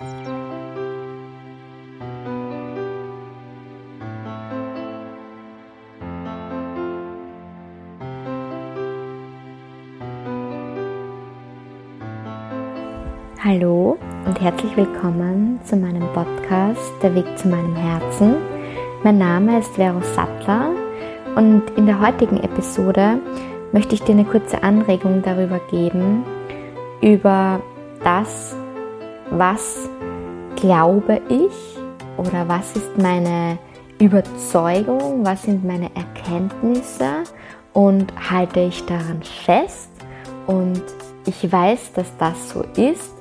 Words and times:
Hallo 0.00 0.38
und 14.24 14.40
herzlich 14.40 14.76
willkommen 14.76 15.58
zu 15.64 15.74
meinem 15.74 16.06
Podcast 16.12 16.92
Der 17.02 17.16
Weg 17.16 17.36
zu 17.36 17.48
meinem 17.48 17.74
Herzen. 17.74 18.36
Mein 19.02 19.18
Name 19.18 19.58
ist 19.58 19.74
Vero 19.74 20.00
Sattler 20.14 20.70
und 21.34 21.64
in 21.76 21.86
der 21.86 22.00
heutigen 22.00 22.36
Episode 22.36 23.18
möchte 23.72 23.96
ich 23.96 24.02
dir 24.02 24.12
eine 24.12 24.24
kurze 24.24 24.62
Anregung 24.62 25.22
darüber 25.22 25.58
geben, 25.72 26.22
über 27.00 27.60
das, 28.04 28.54
was 29.30 29.88
glaube 30.56 31.20
ich 31.28 31.78
oder 32.16 32.48
was 32.48 32.74
ist 32.76 32.98
meine 32.98 33.58
Überzeugung, 34.00 35.24
was 35.24 35.42
sind 35.42 35.64
meine 35.64 35.90
Erkenntnisse 35.94 37.24
und 37.72 38.12
halte 38.30 38.60
ich 38.60 38.84
daran 38.86 39.22
fest 39.22 39.90
und 40.46 40.82
ich 41.26 41.50
weiß, 41.50 41.92
dass 41.92 42.16
das 42.16 42.50
so 42.50 42.64
ist? 42.76 43.12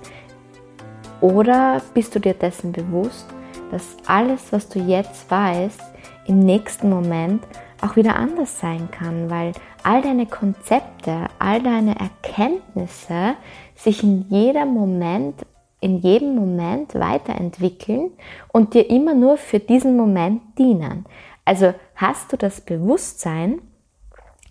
Oder 1.20 1.82
bist 1.94 2.16
du 2.16 2.20
dir 2.20 2.34
dessen 2.34 2.72
bewusst, 2.72 3.28
dass 3.72 3.98
alles, 4.06 4.52
was 4.52 4.70
du 4.70 4.80
jetzt 4.80 5.30
weißt, 5.30 5.82
im 6.28 6.40
nächsten 6.40 6.90
Moment 6.90 7.44
auch 7.82 7.96
wieder 7.96 8.16
anders 8.16 8.60
sein 8.60 8.90
kann, 8.92 9.30
weil 9.30 9.52
all 9.84 10.02
deine 10.02 10.26
Konzepte, 10.26 11.26
all 11.40 11.62
deine 11.62 11.96
Erkenntnisse 12.00 13.36
sich 13.76 14.04
in 14.04 14.26
jedem 14.30 14.74
Moment, 14.74 15.46
in 15.80 16.00
jedem 16.00 16.36
Moment 16.36 16.96
weiterentwickeln 16.96 18.12
und 18.52 18.74
dir 18.74 18.90
immer 18.90 19.14
nur 19.14 19.38
für 19.38 19.60
diesen 19.60 19.96
Moment 19.96 20.42
dienen. 20.58 21.06
Also 21.46 21.74
hast 21.96 22.34
du 22.34 22.38
das 22.38 22.62
Bewusstsein, 22.62 23.62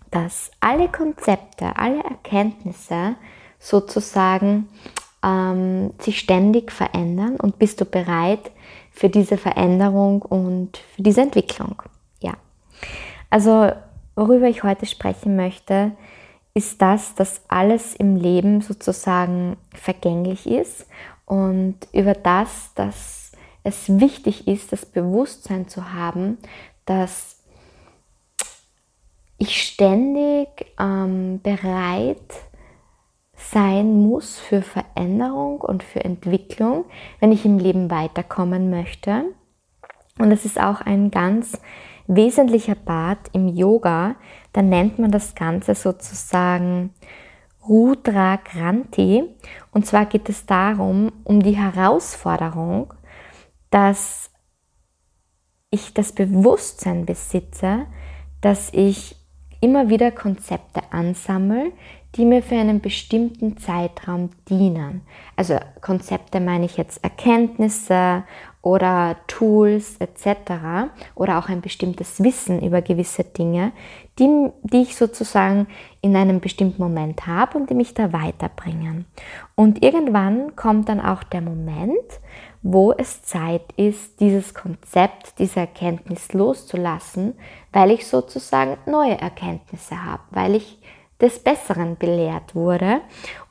dass 0.09 0.51
alle 0.61 0.87
Konzepte, 0.87 1.75
alle 1.75 2.01
Erkenntnisse 2.03 3.15
sozusagen 3.59 4.69
ähm, 5.23 5.91
sich 5.99 6.19
ständig 6.19 6.71
verändern 6.71 7.35
und 7.35 7.59
bist 7.59 7.81
du 7.81 7.85
bereit 7.85 8.51
für 8.91 9.09
diese 9.09 9.37
Veränderung 9.37 10.21
und 10.21 10.77
für 10.95 11.03
diese 11.03 11.21
Entwicklung? 11.21 11.81
Ja. 12.19 12.33
Also, 13.29 13.71
worüber 14.15 14.47
ich 14.47 14.63
heute 14.63 14.85
sprechen 14.85 15.35
möchte, 15.35 15.91
ist 16.53 16.81
das, 16.81 17.13
dass 17.13 17.41
alles 17.49 17.95
im 17.95 18.15
Leben 18.15 18.61
sozusagen 18.61 19.57
vergänglich 19.73 20.47
ist 20.47 20.87
und 21.27 21.75
über 21.91 22.13
das, 22.13 22.73
dass 22.73 23.33
es 23.63 23.99
wichtig 23.99 24.47
ist, 24.47 24.71
das 24.71 24.85
Bewusstsein 24.85 25.67
zu 25.67 25.93
haben, 25.93 26.37
dass 26.85 27.43
ich 29.37 29.61
ständig 29.61 30.47
ähm, 30.79 31.41
bereit 31.43 32.33
sein 33.35 34.01
muss 34.07 34.39
für 34.39 34.61
Veränderung 34.61 35.59
und 35.59 35.83
für 35.83 36.03
Entwicklung, 36.03 36.85
wenn 37.19 37.33
ich 37.33 37.45
im 37.45 37.59
Leben 37.59 37.91
weiterkommen 37.91 38.69
möchte. 38.69 39.25
Und 40.17 40.31
es 40.31 40.45
ist 40.45 40.59
auch 40.59 40.79
ein 40.79 41.11
ganz 41.11 41.59
wesentlicher 42.07 42.75
Part 42.75 43.29
im 43.33 43.49
Yoga, 43.49 44.15
da 44.53 44.61
nennt 44.61 44.97
man 44.97 45.11
das 45.11 45.35
Ganze 45.35 45.75
sozusagen 45.75 46.93
Rudra 47.67 48.37
Kranti. 48.37 49.23
Und 49.71 49.85
zwar 49.85 50.05
geht 50.05 50.29
es 50.29 50.45
darum, 50.45 51.11
um 51.23 51.41
die 51.41 51.57
Herausforderung, 51.57 52.93
dass 53.69 54.31
ich 55.69 55.93
das 55.93 56.13
Bewusstsein 56.13 57.05
besitze, 57.05 57.85
dass 58.41 58.71
ich 58.73 59.15
immer 59.59 59.89
wieder 59.89 60.11
Konzepte 60.11 60.81
ansammle, 60.91 61.71
die 62.17 62.25
mir 62.25 62.41
für 62.41 62.55
einen 62.55 62.81
bestimmten 62.81 63.57
Zeitraum 63.57 64.31
dienen. 64.49 65.01
Also 65.35 65.57
Konzepte 65.81 66.39
meine 66.39 66.65
ich 66.65 66.75
jetzt 66.75 67.03
Erkenntnisse 67.03 68.23
oder 68.63 69.15
Tools 69.27 69.97
etc. 69.99 70.89
oder 71.15 71.37
auch 71.37 71.47
ein 71.47 71.61
bestimmtes 71.61 72.21
Wissen 72.21 72.61
über 72.61 72.81
gewisse 72.81 73.23
Dinge, 73.23 73.71
die, 74.19 74.49
die 74.63 74.81
ich 74.81 74.95
sozusagen 74.95 75.67
in 76.01 76.15
einem 76.15 76.39
bestimmten 76.39 76.81
Moment 76.81 77.27
habe 77.27 77.57
und 77.57 77.69
die 77.69 77.75
mich 77.75 77.93
da 77.93 78.11
weiterbringen. 78.11 79.05
Und 79.55 79.83
irgendwann 79.83 80.55
kommt 80.55 80.89
dann 80.89 80.99
auch 80.99 81.23
der 81.23 81.41
Moment, 81.41 82.19
wo 82.63 82.91
es 82.91 83.21
Zeit 83.23 83.71
ist, 83.77 84.19
dieses 84.19 84.53
Konzept, 84.53 85.39
diese 85.39 85.61
Erkenntnis 85.61 86.33
loszulassen, 86.33 87.35
weil 87.71 87.91
ich 87.91 88.07
sozusagen 88.07 88.77
neue 88.85 89.17
Erkenntnisse 89.17 90.03
habe, 90.03 90.23
weil 90.31 90.55
ich 90.55 90.79
des 91.21 91.39
Besseren 91.39 91.97
belehrt 91.97 92.55
wurde 92.55 93.01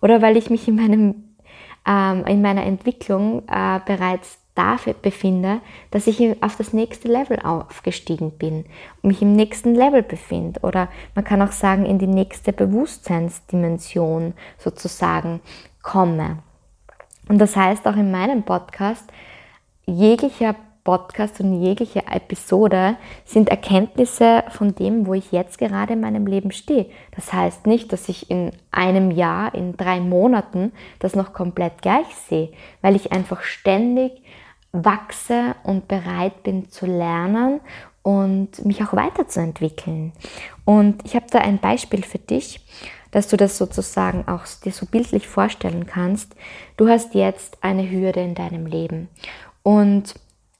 oder 0.00 0.22
weil 0.22 0.36
ich 0.36 0.50
mich 0.50 0.68
in, 0.68 0.76
meinem, 0.76 1.36
ähm, 1.86 2.24
in 2.26 2.42
meiner 2.42 2.64
Entwicklung 2.64 3.42
äh, 3.48 3.80
bereits 3.84 4.38
dafür 4.56 4.94
befinde, 4.94 5.60
dass 5.90 6.06
ich 6.06 6.42
auf 6.42 6.56
das 6.56 6.72
nächste 6.72 7.08
Level 7.08 7.38
aufgestiegen 7.40 8.32
bin 8.32 8.64
und 9.02 9.08
mich 9.08 9.22
im 9.22 9.34
nächsten 9.34 9.74
Level 9.74 10.02
befinde. 10.02 10.60
Oder 10.60 10.88
man 11.14 11.24
kann 11.24 11.42
auch 11.42 11.52
sagen, 11.52 11.84
in 11.84 11.98
die 11.98 12.06
nächste 12.06 12.52
Bewusstseinsdimension 12.52 14.32
sozusagen 14.58 15.40
komme. 15.82 16.38
Und 17.28 17.38
das 17.38 17.54
heißt 17.54 17.86
auch 17.86 17.96
in 17.96 18.10
meinem 18.10 18.44
Podcast, 18.44 19.04
jeglicher 19.84 20.56
Podcast 20.86 21.40
und 21.40 21.60
jegliche 21.60 22.06
Episode 22.06 22.96
sind 23.24 23.48
Erkenntnisse 23.48 24.44
von 24.50 24.72
dem, 24.76 25.08
wo 25.08 25.14
ich 25.14 25.32
jetzt 25.32 25.58
gerade 25.58 25.94
in 25.94 26.00
meinem 26.00 26.28
Leben 26.28 26.52
stehe. 26.52 26.86
Das 27.10 27.32
heißt 27.32 27.66
nicht, 27.66 27.92
dass 27.92 28.08
ich 28.08 28.30
in 28.30 28.52
einem 28.70 29.10
Jahr, 29.10 29.52
in 29.52 29.76
drei 29.76 29.98
Monaten 29.98 30.70
das 31.00 31.16
noch 31.16 31.32
komplett 31.32 31.82
gleich 31.82 32.06
sehe, 32.28 32.50
weil 32.82 32.94
ich 32.94 33.10
einfach 33.10 33.42
ständig 33.42 34.22
wachse 34.70 35.56
und 35.64 35.88
bereit 35.88 36.44
bin 36.44 36.70
zu 36.70 36.86
lernen 36.86 37.60
und 38.02 38.64
mich 38.64 38.80
auch 38.84 38.92
weiterzuentwickeln. 38.92 40.12
Und 40.64 41.04
ich 41.04 41.16
habe 41.16 41.26
da 41.32 41.40
ein 41.40 41.58
Beispiel 41.58 42.04
für 42.04 42.20
dich, 42.20 42.60
dass 43.10 43.26
du 43.26 43.36
das 43.36 43.58
sozusagen 43.58 44.28
auch 44.28 44.42
dir 44.64 44.70
so 44.70 44.86
bildlich 44.86 45.26
vorstellen 45.26 45.86
kannst. 45.86 46.36
Du 46.76 46.88
hast 46.88 47.16
jetzt 47.16 47.58
eine 47.60 47.90
Hürde 47.90 48.20
in 48.20 48.36
deinem 48.36 48.66
Leben 48.66 49.08
und 49.64 50.14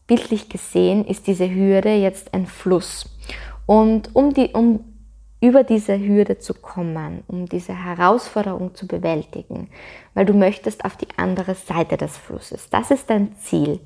bildlich 0.07 0.49
gesehen 0.49 1.05
ist 1.05 1.27
diese 1.27 1.53
Hürde 1.53 1.95
jetzt 1.95 2.33
ein 2.35 2.47
Fluss. 2.47 3.07
Und 3.67 4.15
um, 4.15 4.33
die, 4.33 4.51
um 4.53 4.81
über 5.47 5.63
diese 5.63 5.97
Hürde 5.97 6.39
zu 6.39 6.55
kommen, 6.55 7.23
um 7.29 7.47
diese 7.47 7.73
Herausforderung 7.73 8.75
zu 8.75 8.89
bewältigen, 8.89 9.69
weil 10.15 10.27
du 10.27 10.33
möchtest 10.33 10.85
auf 10.85 10.97
die 10.97 11.07
andere 11.17 11.55
Seite 11.55 11.97
des 11.97 12.17
Flusses. 12.17 12.69
Das 12.69 12.91
ist 12.91 13.09
dein 13.11 13.37
Ziel. 13.37 13.79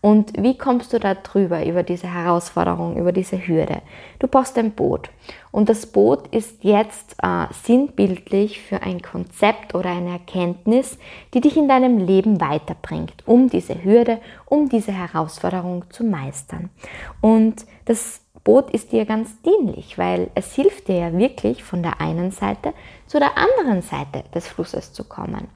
Und 0.00 0.32
wie 0.36 0.58
kommst 0.58 0.92
du 0.92 0.98
da 0.98 1.14
drüber, 1.14 1.64
über 1.64 1.84
diese 1.84 2.12
Herausforderung, 2.12 2.96
über 2.96 3.12
diese 3.12 3.46
Hürde? 3.46 3.82
Du 4.18 4.26
brauchst 4.26 4.58
ein 4.58 4.72
Boot. 4.72 5.10
Und 5.52 5.68
das 5.68 5.86
Boot 5.86 6.26
ist 6.34 6.64
jetzt 6.64 7.14
äh, 7.22 7.46
sinnbildlich 7.52 8.60
für 8.60 8.82
ein 8.82 9.00
Konzept 9.00 9.76
oder 9.76 9.90
eine 9.90 10.10
Erkenntnis, 10.10 10.98
die 11.32 11.40
dich 11.40 11.56
in 11.56 11.68
deinem 11.68 11.98
Leben 11.98 12.40
weiterbringt, 12.40 13.22
um 13.24 13.48
diese 13.48 13.84
Hürde, 13.84 14.18
um 14.46 14.68
diese 14.68 14.90
Herausforderung 14.90 15.84
zu 15.90 16.02
meistern. 16.02 16.70
Und 17.20 17.66
das 17.84 18.24
Boot 18.44 18.70
ist 18.70 18.92
dir 18.92 19.06
ganz 19.06 19.40
dienlich, 19.40 19.96
weil 19.96 20.30
es 20.34 20.54
hilft 20.54 20.88
dir 20.88 20.98
ja 20.98 21.12
wirklich 21.16 21.64
von 21.64 21.82
der 21.82 22.02
einen 22.02 22.30
Seite 22.30 22.74
zu 23.06 23.18
der 23.18 23.38
anderen 23.38 23.80
Seite 23.80 24.22
des 24.34 24.46
Flusses 24.46 24.92
zu 24.92 25.04
kommen. 25.04 25.48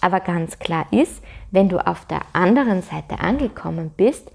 Aber 0.00 0.20
ganz 0.20 0.58
klar 0.58 0.86
ist, 0.90 1.22
wenn 1.50 1.68
du 1.68 1.86
auf 1.86 2.06
der 2.06 2.22
anderen 2.32 2.80
Seite 2.80 3.20
angekommen 3.20 3.90
bist, 3.94 4.32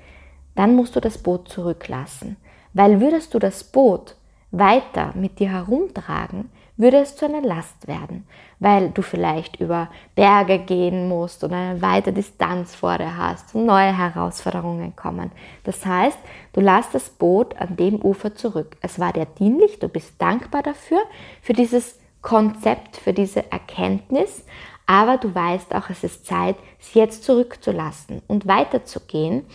dann 0.54 0.76
musst 0.76 0.96
du 0.96 1.00
das 1.00 1.18
Boot 1.18 1.50
zurücklassen. 1.50 2.38
Weil 2.74 3.02
würdest 3.02 3.34
du 3.34 3.40
das 3.40 3.64
Boot 3.64 4.16
weiter 4.52 5.12
mit 5.16 5.40
dir 5.40 5.50
herumtragen, 5.50 6.52
würde 6.78 6.98
es 6.98 7.16
zu 7.16 7.26
einer 7.26 7.42
Last 7.42 7.88
werden, 7.88 8.28
weil 8.60 8.90
du 8.90 9.02
vielleicht 9.02 9.60
über 9.60 9.90
Berge 10.16 10.60
gehen 10.60 11.08
musst 11.08 11.44
oder 11.44 11.56
eine 11.56 11.82
weite 11.82 12.12
Distanz 12.12 12.76
vor 12.76 12.98
dir 12.98 13.18
hast 13.18 13.56
und 13.56 13.66
neue 13.66 13.98
Herausforderungen 13.98 14.96
kommen. 14.96 15.32
Das 15.64 15.86
heißt, 15.86 16.18
du 16.54 16.62
lässt 16.62 16.94
das 16.94 17.10
Boot 17.10 17.56
an 17.58 17.76
dem 17.78 18.02
Ufer 18.02 18.36
zurück. 18.36 18.76
Es 18.82 19.00
war 19.00 19.14
dir 19.14 19.26
dienlich, 19.26 19.80
du 19.80 19.88
bist 19.88 20.14
dankbar 20.20 20.64
dafür, 20.64 21.00
für 21.42 21.54
dieses 21.54 22.00
Konzept, 22.22 22.98
für 22.98 23.14
diese 23.14 23.52
Erkenntnis, 23.52 24.44
aber 24.88 25.18
du 25.18 25.34
weißt 25.34 25.74
auch, 25.76 25.90
es 25.90 26.04
ist 26.04 26.26
Zeit, 26.26 26.56
es 26.80 26.94
jetzt 26.94 27.24
zurückzulassen 27.24 28.22
und 28.28 28.48
weiterzugehen. 28.48 29.46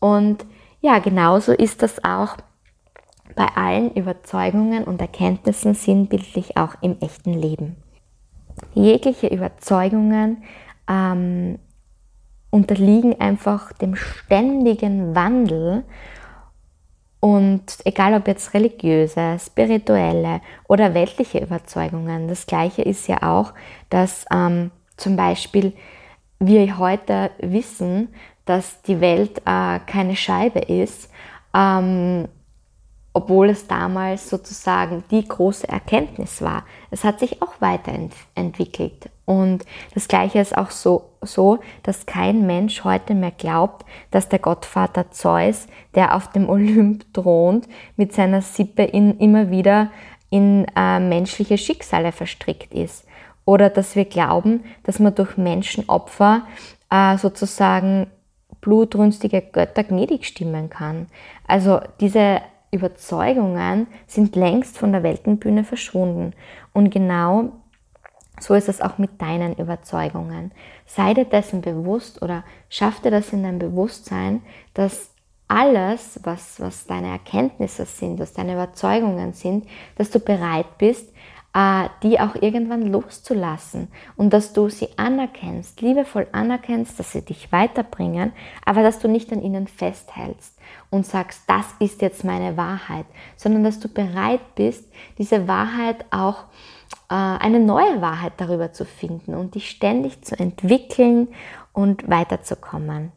Und 0.00 0.44
ja, 0.80 0.98
genauso 0.98 1.52
ist 1.52 1.82
das 1.82 2.02
auch 2.04 2.36
bei 3.34 3.46
allen 3.54 3.92
Überzeugungen 3.94 4.84
und 4.84 5.00
Erkenntnissen 5.00 5.74
sinnbildlich 5.74 6.56
auch 6.56 6.74
im 6.80 6.96
echten 7.00 7.34
Leben. 7.34 7.76
Jegliche 8.74 9.28
Überzeugungen 9.28 10.44
ähm, 10.88 11.58
unterliegen 12.50 13.20
einfach 13.20 13.72
dem 13.72 13.96
ständigen 13.96 15.14
Wandel 15.14 15.84
und 17.24 17.62
egal 17.84 18.14
ob 18.14 18.26
jetzt 18.26 18.52
religiöse, 18.52 19.38
spirituelle 19.38 20.40
oder 20.66 20.92
weltliche 20.92 21.38
Überzeugungen, 21.38 22.26
das 22.26 22.46
gleiche 22.46 22.82
ist 22.82 23.06
ja 23.06 23.22
auch, 23.22 23.54
dass 23.90 24.26
ähm, 24.32 24.72
zum 24.96 25.14
Beispiel 25.14 25.72
wir 26.40 26.78
heute 26.78 27.30
wissen, 27.38 28.08
dass 28.44 28.82
die 28.82 29.00
Welt 29.00 29.38
äh, 29.46 29.78
keine 29.86 30.16
Scheibe 30.16 30.58
ist, 30.58 31.10
ähm, 31.54 32.26
obwohl 33.12 33.50
es 33.50 33.66
damals 33.66 34.30
sozusagen 34.30 35.04
die 35.10 35.26
große 35.26 35.68
Erkenntnis 35.68 36.40
war. 36.40 36.64
Es 36.90 37.04
hat 37.04 37.20
sich 37.20 37.42
auch 37.42 37.60
weiterentwickelt. 37.60 39.10
Und 39.24 39.64
das 39.94 40.08
Gleiche 40.08 40.40
ist 40.40 40.56
auch 40.56 40.70
so, 40.70 41.10
so, 41.20 41.58
dass 41.82 42.06
kein 42.06 42.46
Mensch 42.46 42.84
heute 42.84 43.14
mehr 43.14 43.30
glaubt, 43.30 43.84
dass 44.10 44.28
der 44.28 44.38
Gottvater 44.38 45.10
Zeus, 45.10 45.66
der 45.94 46.16
auf 46.16 46.28
dem 46.28 46.48
Olymp 46.48 47.12
thront, 47.12 47.68
mit 47.96 48.12
seiner 48.12 48.42
Sippe 48.42 48.82
in, 48.82 49.18
immer 49.18 49.50
wieder 49.50 49.90
in 50.30 50.66
äh, 50.74 50.98
menschliche 50.98 51.58
Schicksale 51.58 52.12
verstrickt 52.12 52.72
ist. 52.72 53.04
Oder 53.44 53.68
dass 53.70 53.96
wir 53.96 54.06
glauben, 54.06 54.64
dass 54.84 54.98
man 54.98 55.14
durch 55.14 55.36
Menschenopfer 55.36 56.46
äh, 56.90 57.18
sozusagen 57.18 58.06
blutrünstige 58.60 59.42
Götter 59.42 59.84
gnädig 59.84 60.24
stimmen 60.24 60.70
kann. 60.70 61.08
Also 61.46 61.80
diese 62.00 62.40
Überzeugungen 62.72 63.86
sind 64.06 64.34
längst 64.34 64.78
von 64.78 64.92
der 64.92 65.02
Weltenbühne 65.02 65.62
verschwunden. 65.62 66.32
Und 66.72 66.90
genau 66.90 67.52
so 68.40 68.54
ist 68.54 68.68
es 68.68 68.80
auch 68.80 68.96
mit 68.96 69.20
deinen 69.20 69.54
Überzeugungen. 69.54 70.52
Sei 70.86 71.12
dir 71.12 71.26
dessen 71.26 71.60
bewusst 71.60 72.22
oder 72.22 72.44
schaff 72.70 73.00
dir 73.00 73.10
das 73.10 73.32
in 73.32 73.42
dein 73.42 73.58
Bewusstsein, 73.58 74.42
dass 74.72 75.10
alles, 75.48 76.18
was, 76.24 76.60
was 76.60 76.86
deine 76.86 77.08
Erkenntnisse 77.08 77.84
sind, 77.84 78.18
was 78.18 78.32
deine 78.32 78.54
Überzeugungen 78.54 79.34
sind, 79.34 79.66
dass 79.96 80.10
du 80.10 80.18
bereit 80.18 80.78
bist, 80.78 81.12
die 82.02 82.18
auch 82.18 82.34
irgendwann 82.34 82.90
loszulassen 82.90 83.88
und 84.16 84.32
dass 84.32 84.54
du 84.54 84.70
sie 84.70 84.88
anerkennst, 84.96 85.82
liebevoll 85.82 86.26
anerkennst, 86.32 86.98
dass 86.98 87.12
sie 87.12 87.22
dich 87.22 87.52
weiterbringen, 87.52 88.32
aber 88.64 88.82
dass 88.82 89.00
du 89.00 89.08
nicht 89.08 89.30
an 89.32 89.42
ihnen 89.42 89.66
festhältst 89.66 90.58
und 90.88 91.04
sagst, 91.04 91.42
das 91.48 91.66
ist 91.78 92.00
jetzt 92.00 92.24
meine 92.24 92.56
Wahrheit, 92.56 93.04
sondern 93.36 93.64
dass 93.64 93.80
du 93.80 93.88
bereit 93.88 94.54
bist, 94.54 94.90
diese 95.18 95.46
Wahrheit 95.46 96.06
auch 96.10 96.44
äh, 97.10 97.14
eine 97.14 97.60
neue 97.60 98.00
Wahrheit 98.00 98.32
darüber 98.38 98.72
zu 98.72 98.86
finden 98.86 99.34
und 99.34 99.54
dich 99.54 99.68
ständig 99.68 100.22
zu 100.22 100.38
entwickeln 100.38 101.28
und 101.74 102.08
weiterzukommen. 102.08 103.12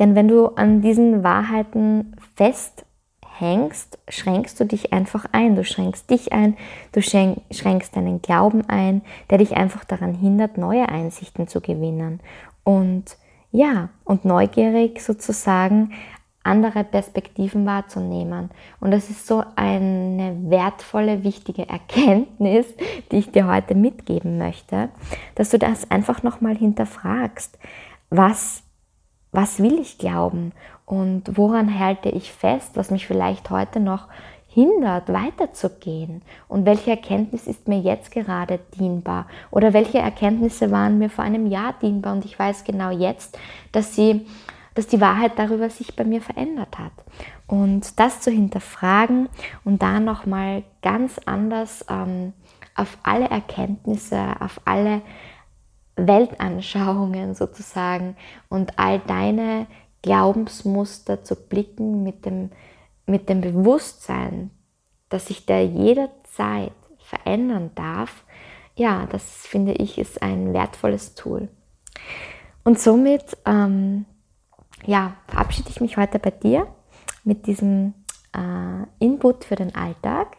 Denn 0.00 0.16
wenn 0.16 0.26
du 0.26 0.48
an 0.48 0.82
diesen 0.82 1.22
Wahrheiten 1.22 2.16
fest 2.34 2.84
hängst, 3.38 3.98
schränkst 4.08 4.58
du 4.58 4.64
dich 4.64 4.92
einfach 4.92 5.26
ein. 5.32 5.56
Du 5.56 5.64
schränkst 5.64 6.10
dich 6.10 6.32
ein, 6.32 6.56
du 6.92 7.02
schränkst 7.02 7.96
deinen 7.96 8.22
Glauben 8.22 8.68
ein, 8.68 9.02
der 9.30 9.38
dich 9.38 9.56
einfach 9.56 9.84
daran 9.84 10.14
hindert, 10.14 10.58
neue 10.58 10.88
Einsichten 10.88 11.48
zu 11.48 11.60
gewinnen. 11.60 12.20
Und 12.62 13.16
ja, 13.52 13.90
und 14.04 14.24
neugierig 14.24 15.00
sozusagen 15.00 15.92
andere 16.42 16.82
Perspektiven 16.82 17.66
wahrzunehmen. 17.66 18.50
Und 18.80 18.90
das 18.90 19.10
ist 19.10 19.28
so 19.28 19.44
eine 19.54 20.36
wertvolle, 20.50 21.22
wichtige 21.22 21.68
Erkenntnis, 21.68 22.66
die 23.10 23.18
ich 23.18 23.30
dir 23.30 23.46
heute 23.46 23.76
mitgeben 23.76 24.38
möchte, 24.38 24.88
dass 25.36 25.50
du 25.50 25.58
das 25.58 25.88
einfach 25.90 26.22
nochmal 26.24 26.56
hinterfragst. 26.56 27.58
Was, 28.10 28.63
was 29.34 29.58
will 29.58 29.78
ich 29.80 29.98
glauben? 29.98 30.52
Und 30.86 31.36
woran 31.36 31.78
halte 31.78 32.08
ich 32.08 32.32
fest, 32.32 32.72
was 32.74 32.90
mich 32.90 33.06
vielleicht 33.06 33.50
heute 33.50 33.80
noch 33.80 34.08
hindert, 34.46 35.12
weiterzugehen? 35.12 36.22
Und 36.46 36.66
welche 36.66 36.90
Erkenntnis 36.90 37.46
ist 37.46 37.66
mir 37.66 37.80
jetzt 37.80 38.12
gerade 38.12 38.60
dienbar? 38.78 39.26
Oder 39.50 39.72
welche 39.72 39.98
Erkenntnisse 39.98 40.70
waren 40.70 40.98
mir 40.98 41.10
vor 41.10 41.24
einem 41.24 41.46
Jahr 41.46 41.74
dienbar? 41.82 42.12
Und 42.12 42.24
ich 42.24 42.38
weiß 42.38 42.64
genau 42.64 42.90
jetzt, 42.90 43.38
dass 43.72 43.94
sie 43.94 44.24
dass 44.74 44.88
die 44.88 45.00
Wahrheit 45.00 45.32
darüber 45.36 45.70
sich 45.70 45.94
bei 45.94 46.04
mir 46.04 46.20
verändert 46.20 46.78
hat. 46.78 46.92
Und 47.46 47.98
das 48.00 48.20
zu 48.20 48.30
hinterfragen 48.30 49.28
und 49.64 49.82
da 49.82 50.00
nochmal 50.00 50.64
ganz 50.82 51.20
anders 51.24 51.84
ähm, 51.88 52.32
auf 52.74 52.98
alle 53.02 53.28
Erkenntnisse, 53.28 54.20
auf 54.40 54.60
alle 54.64 55.02
Weltanschauungen 55.96 57.34
sozusagen 57.34 58.16
und 58.48 58.78
all 58.78 58.98
deine 59.00 59.66
Glaubensmuster 60.02 61.24
zu 61.24 61.34
blicken 61.34 62.02
mit 62.02 62.26
dem, 62.26 62.50
mit 63.06 63.28
dem 63.28 63.40
Bewusstsein, 63.40 64.50
dass 65.08 65.26
sich 65.26 65.46
der 65.46 65.64
jederzeit 65.64 66.72
verändern 66.98 67.70
darf, 67.74 68.24
ja, 68.76 69.06
das 69.06 69.46
finde 69.46 69.72
ich 69.72 69.98
ist 69.98 70.20
ein 70.22 70.52
wertvolles 70.52 71.14
Tool. 71.14 71.48
Und 72.64 72.80
somit 72.80 73.36
ähm, 73.46 74.04
ja, 74.84 75.16
verabschiede 75.28 75.70
ich 75.70 75.80
mich 75.80 75.96
heute 75.96 76.18
bei 76.18 76.30
dir 76.30 76.66
mit 77.22 77.46
diesem 77.46 77.94
äh, 78.34 79.04
Input 79.04 79.44
für 79.44 79.56
den 79.56 79.74
Alltag 79.74 80.36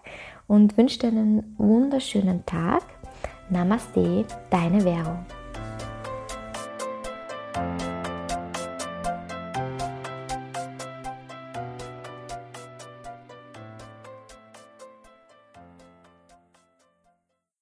und 0.47 0.77
wünsche 0.77 0.99
dir 0.99 1.07
einen 1.07 1.55
wunderschönen 1.57 2.45
Tag. 2.45 2.83
Namaste, 3.49 4.25
deine 4.49 4.83
Währung. 4.83 5.25